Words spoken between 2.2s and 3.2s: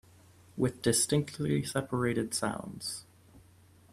sounds.